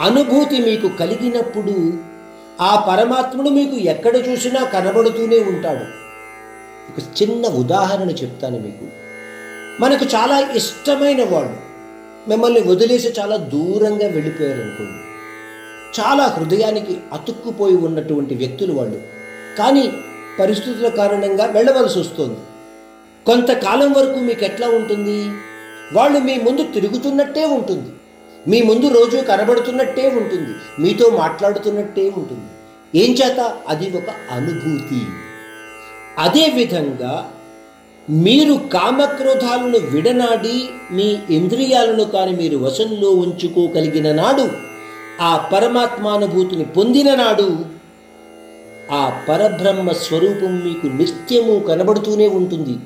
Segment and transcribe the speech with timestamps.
[0.00, 1.92] అనుభూతి మీకు కలిగినప్పుడు
[2.60, 5.84] ఆ పరమాత్ముడు మీకు ఎక్కడ చూసినా కనబడుతూనే ఉంటాడు.
[6.90, 8.86] ఒక చిన్న ఉదాహరణ చెప్తాను మీకు.
[9.82, 11.56] మనకు చాలా ఇష్టమైన వాళ్ళు
[12.28, 15.06] మిమ్మల్ని వదిలేసి చాలా దూరంగా వెళ్ళిపోయారు అనుకోండి
[16.00, 19.02] చాలా హృదయానికి అతుక్కుపోయి ఉన్నటువంటి వ్యక్తులు వాళ్ళు.
[19.58, 19.92] కానీ
[20.40, 22.38] పరిస్థితుల కారణంగా వెళ్ళవలసి వస్తుంది.
[23.26, 25.30] కొంతకాలం వరకు మీకు ఎట్లా ఉంటుంది?
[25.92, 27.90] వాళ్ళు మీ ముందు తిరుగుతున్నట్టే ఉంటుంది.
[28.48, 30.82] మీ ముందు రోజు కనబడుతున్నట్టే ఉంటుంది.
[30.82, 32.50] మీతో మాట్లాడుతున్నట్టే ఉంటుంది.
[33.04, 33.54] ఏం చేత?
[33.68, 35.00] అది ఒక అనుభూతి.
[36.18, 37.30] అదేవిధంగా
[38.10, 44.48] మీరు కామక్రోధాలను విడనాడి మీ ఇంద్రియాలను కాని మీరు వశంలో ఉంచుకోగలిగిన నాడు
[45.22, 47.64] ఆ పరమాత్మానుభూతిని పొందిన నాడు
[48.90, 52.78] ఆ పరబ్రహ్మ స్వరూపం మీకు నిత్యము కనబడుతూనే ఉంటుంది.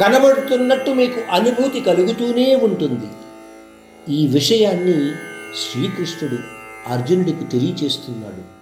[0.00, 3.08] కనబడుతున్నట్టు మీకు అనుభూతి కలుగుతూనే ఉంటుంది.
[4.14, 5.12] ఈ విషయాన్ని
[5.62, 6.38] శ్రీకృష్ణుడు
[6.88, 8.59] అర్జునుడికి తెలియచేస్తున్నాడు